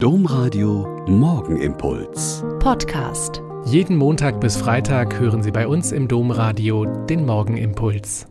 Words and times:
Domradio 0.00 1.04
Morgenimpuls. 1.08 2.44
Podcast. 2.60 3.42
Jeden 3.64 3.96
Montag 3.96 4.40
bis 4.40 4.56
Freitag 4.56 5.18
hören 5.18 5.42
Sie 5.42 5.50
bei 5.50 5.66
uns 5.66 5.90
im 5.90 6.06
Domradio 6.06 6.84
den 6.84 7.26
Morgenimpuls. 7.26 8.28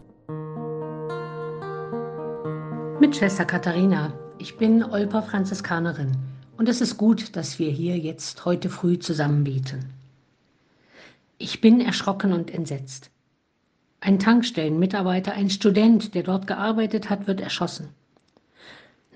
Mit 3.02 3.18
Schwester 3.18 3.44
Katharina. 3.44 4.14
Ich 4.38 4.56
bin 4.56 4.82
Olper 4.82 5.22
Franziskanerin 5.22 6.16
und 6.56 6.70
es 6.70 6.80
ist 6.80 6.96
gut, 6.96 7.36
dass 7.36 7.60
wir 7.60 7.70
hier 7.70 7.98
jetzt 7.98 8.46
heute 8.46 8.70
früh 8.70 8.98
zusammen 8.98 9.44
beten. 9.44 9.90
Ich 11.38 11.60
bin 11.60 11.82
erschrocken 11.82 12.32
und 12.32 12.50
entsetzt. 12.50 13.12
Ein 14.00 14.20
Tankstellenmitarbeiter, 14.20 15.34
ein 15.34 15.50
Student, 15.50 16.16
der 16.16 16.24
dort 16.24 16.48
gearbeitet 16.48 17.10
hat, 17.10 17.28
wird 17.28 17.42
erschossen. 17.42 17.90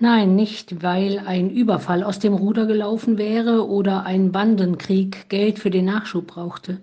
Nein, 0.02 0.34
nicht 0.34 0.82
weil 0.82 1.20
ein 1.20 1.48
Überfall 1.48 2.02
aus 2.02 2.18
dem 2.18 2.34
Ruder 2.34 2.66
gelaufen 2.66 3.18
wäre 3.18 3.68
oder 3.68 4.04
ein 4.04 4.32
Bandenkrieg 4.32 5.28
Geld 5.28 5.60
für 5.60 5.70
den 5.70 5.84
Nachschub 5.84 6.26
brauchte. 6.26 6.80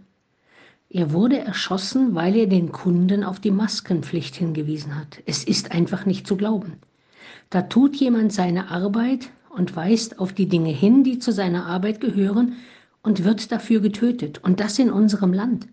Er 0.89 1.11
wurde 1.11 1.37
erschossen, 1.37 2.15
weil 2.15 2.37
er 2.37 2.47
den 2.47 2.71
Kunden 2.71 3.25
auf 3.25 3.41
die 3.41 3.51
Maskenpflicht 3.51 4.37
hingewiesen 4.37 4.95
hat. 4.95 5.21
Es 5.25 5.43
ist 5.43 5.73
einfach 5.73 6.05
nicht 6.05 6.27
zu 6.27 6.37
glauben. 6.37 6.75
Da 7.49 7.63
tut 7.63 7.97
jemand 7.97 8.31
seine 8.31 8.71
Arbeit 8.71 9.31
und 9.49 9.75
weist 9.75 10.19
auf 10.19 10.31
die 10.31 10.47
Dinge 10.47 10.71
hin, 10.71 11.03
die 11.03 11.19
zu 11.19 11.33
seiner 11.33 11.65
Arbeit 11.65 11.99
gehören, 11.99 12.53
und 13.03 13.25
wird 13.25 13.51
dafür 13.51 13.81
getötet. 13.81 14.41
Und 14.45 14.61
das 14.61 14.79
in 14.79 14.89
unserem 14.89 15.33
Land. 15.33 15.67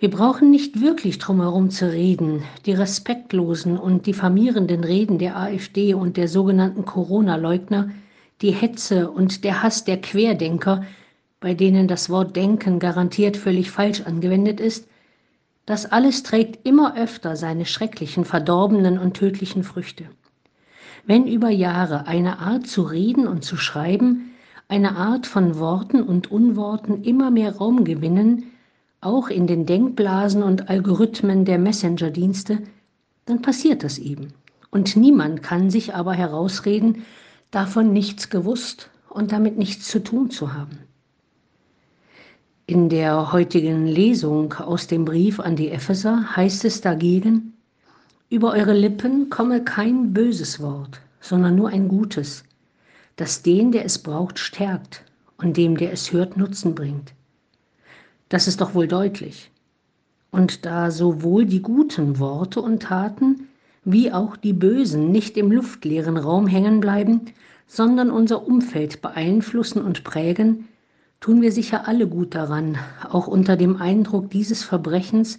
Wir 0.00 0.10
brauchen 0.10 0.50
nicht 0.50 0.80
wirklich 0.80 1.18
drumherum 1.18 1.68
zu 1.68 1.92
reden. 1.92 2.42
Die 2.64 2.72
respektlosen 2.72 3.76
und 3.76 4.06
diffamierenden 4.06 4.82
Reden 4.82 5.18
der 5.18 5.36
AfD 5.36 5.92
und 5.92 6.16
der 6.16 6.26
sogenannten 6.26 6.86
Corona-Leugner, 6.86 7.90
die 8.40 8.50
Hetze 8.50 9.10
und 9.10 9.44
der 9.44 9.62
Hass 9.62 9.84
der 9.84 10.00
Querdenker, 10.00 10.84
bei 11.38 11.52
denen 11.52 11.86
das 11.86 12.08
Wort 12.08 12.34
Denken 12.34 12.78
garantiert 12.78 13.36
völlig 13.36 13.70
falsch 13.70 14.00
angewendet 14.00 14.58
ist, 14.58 14.88
das 15.66 15.84
alles 15.84 16.22
trägt 16.22 16.66
immer 16.66 16.96
öfter 16.96 17.36
seine 17.36 17.66
schrecklichen, 17.66 18.24
verdorbenen 18.24 18.98
und 18.98 19.18
tödlichen 19.18 19.64
Früchte. 19.64 20.04
Wenn 21.04 21.26
über 21.26 21.50
Jahre 21.50 22.06
eine 22.06 22.38
Art 22.38 22.66
zu 22.66 22.84
reden 22.84 23.28
und 23.28 23.44
zu 23.44 23.58
schreiben, 23.58 24.30
eine 24.66 24.96
Art 24.96 25.26
von 25.26 25.58
Worten 25.58 26.02
und 26.02 26.30
Unworten 26.30 27.04
immer 27.04 27.30
mehr 27.30 27.56
Raum 27.56 27.84
gewinnen, 27.84 28.49
auch 29.00 29.28
in 29.28 29.46
den 29.46 29.66
Denkblasen 29.66 30.42
und 30.42 30.68
Algorithmen 30.68 31.44
der 31.44 31.58
Messenger-Dienste, 31.58 32.58
dann 33.26 33.42
passiert 33.42 33.82
das 33.82 33.98
eben. 33.98 34.32
Und 34.70 34.96
niemand 34.96 35.42
kann 35.42 35.70
sich 35.70 35.94
aber 35.94 36.12
herausreden, 36.12 37.04
davon 37.50 37.92
nichts 37.92 38.30
gewusst 38.30 38.90
und 39.08 39.32
damit 39.32 39.58
nichts 39.58 39.88
zu 39.88 40.02
tun 40.02 40.30
zu 40.30 40.52
haben. 40.52 40.78
In 42.66 42.88
der 42.88 43.32
heutigen 43.32 43.86
Lesung 43.86 44.52
aus 44.54 44.86
dem 44.86 45.04
Brief 45.04 45.40
an 45.40 45.56
die 45.56 45.70
Epheser 45.70 46.36
heißt 46.36 46.64
es 46.64 46.80
dagegen, 46.80 47.54
über 48.28 48.52
eure 48.52 48.74
Lippen 48.74 49.28
komme 49.28 49.64
kein 49.64 50.12
böses 50.12 50.60
Wort, 50.60 51.00
sondern 51.20 51.56
nur 51.56 51.70
ein 51.70 51.88
gutes, 51.88 52.44
das 53.16 53.42
den, 53.42 53.72
der 53.72 53.84
es 53.84 53.98
braucht, 53.98 54.38
stärkt 54.38 55.04
und 55.38 55.56
dem, 55.56 55.76
der 55.76 55.92
es 55.92 56.12
hört, 56.12 56.36
Nutzen 56.36 56.76
bringt. 56.76 57.12
Das 58.30 58.48
ist 58.48 58.62
doch 58.62 58.74
wohl 58.74 58.88
deutlich. 58.88 59.50
Und 60.30 60.64
da 60.64 60.90
sowohl 60.90 61.44
die 61.44 61.60
guten 61.60 62.18
Worte 62.18 62.62
und 62.62 62.82
Taten 62.84 63.48
wie 63.84 64.12
auch 64.12 64.36
die 64.36 64.52
bösen 64.52 65.10
nicht 65.10 65.36
im 65.36 65.50
luftleeren 65.50 66.16
Raum 66.16 66.46
hängen 66.46 66.80
bleiben, 66.80 67.22
sondern 67.66 68.10
unser 68.10 68.46
Umfeld 68.46 69.02
beeinflussen 69.02 69.82
und 69.82 70.04
prägen, 70.04 70.68
tun 71.20 71.42
wir 71.42 71.50
sicher 71.50 71.88
alle 71.88 72.06
gut 72.06 72.34
daran, 72.34 72.78
auch 73.08 73.26
unter 73.26 73.56
dem 73.56 73.76
Eindruck 73.76 74.30
dieses 74.30 74.62
Verbrechens 74.62 75.38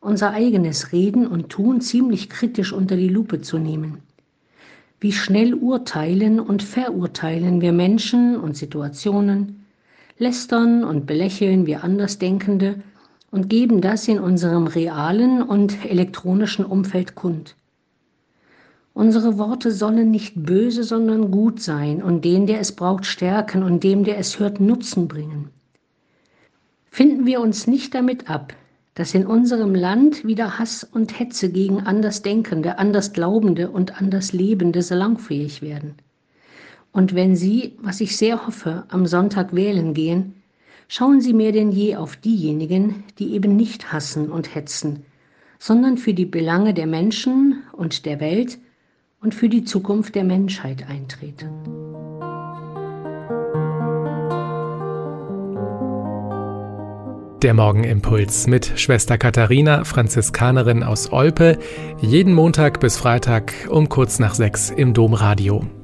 unser 0.00 0.30
eigenes 0.30 0.92
Reden 0.92 1.26
und 1.26 1.50
Tun 1.50 1.80
ziemlich 1.80 2.30
kritisch 2.30 2.72
unter 2.72 2.96
die 2.96 3.08
Lupe 3.08 3.42
zu 3.42 3.58
nehmen. 3.58 3.98
Wie 4.98 5.12
schnell 5.12 5.54
urteilen 5.54 6.40
und 6.40 6.62
verurteilen 6.62 7.60
wir 7.60 7.72
Menschen 7.72 8.36
und 8.36 8.56
Situationen, 8.56 9.59
lästern 10.20 10.84
und 10.84 11.06
belächeln 11.06 11.66
wir 11.66 11.82
Andersdenkende 11.82 12.82
und 13.30 13.48
geben 13.48 13.80
das 13.80 14.06
in 14.06 14.20
unserem 14.20 14.66
realen 14.66 15.42
und 15.42 15.84
elektronischen 15.84 16.64
Umfeld 16.64 17.14
kund. 17.14 17.56
Unsere 18.92 19.38
Worte 19.38 19.70
sollen 19.70 20.10
nicht 20.10 20.34
böse, 20.36 20.84
sondern 20.84 21.30
gut 21.30 21.60
sein 21.62 22.02
und 22.02 22.24
den, 22.24 22.46
der 22.46 22.60
es 22.60 22.72
braucht, 22.72 23.06
stärken 23.06 23.62
und 23.62 23.82
dem, 23.82 24.04
der 24.04 24.18
es 24.18 24.38
hört, 24.38 24.60
Nutzen 24.60 25.08
bringen. 25.08 25.48
Finden 26.90 27.24
wir 27.24 27.40
uns 27.40 27.66
nicht 27.66 27.94
damit 27.94 28.28
ab, 28.28 28.52
dass 28.94 29.14
in 29.14 29.26
unserem 29.26 29.74
Land 29.74 30.26
wieder 30.26 30.58
Hass 30.58 30.84
und 30.84 31.18
Hetze 31.18 31.50
gegen 31.50 31.80
Andersdenkende, 31.80 32.78
Andersglaubende 32.78 33.70
und 33.70 33.98
Anderslebende 33.98 34.82
salonfähig 34.82 35.62
werden. 35.62 35.94
Und 36.92 37.14
wenn 37.14 37.36
Sie, 37.36 37.76
was 37.80 38.00
ich 38.00 38.16
sehr 38.16 38.46
hoffe, 38.46 38.84
am 38.88 39.06
Sonntag 39.06 39.54
wählen 39.54 39.94
gehen, 39.94 40.34
schauen 40.88 41.20
Sie 41.20 41.32
mehr 41.32 41.52
denn 41.52 41.70
je 41.70 41.96
auf 41.96 42.16
diejenigen, 42.16 43.04
die 43.18 43.32
eben 43.34 43.54
nicht 43.56 43.92
hassen 43.92 44.30
und 44.30 44.54
hetzen, 44.54 45.04
sondern 45.58 45.98
für 45.98 46.14
die 46.14 46.24
Belange 46.24 46.74
der 46.74 46.86
Menschen 46.86 47.62
und 47.72 48.06
der 48.06 48.18
Welt 48.18 48.58
und 49.20 49.34
für 49.34 49.48
die 49.48 49.64
Zukunft 49.64 50.14
der 50.14 50.24
Menschheit 50.24 50.88
eintreten. 50.88 51.48
Der 57.42 57.54
Morgenimpuls 57.54 58.48
mit 58.48 58.72
Schwester 58.78 59.16
Katharina, 59.16 59.84
Franziskanerin 59.84 60.82
aus 60.82 61.10
Olpe, 61.10 61.58
jeden 62.00 62.34
Montag 62.34 62.80
bis 62.80 62.98
Freitag 62.98 63.54
um 63.70 63.88
kurz 63.88 64.18
nach 64.18 64.34
sechs 64.34 64.68
im 64.68 64.92
Domradio. 64.92 65.64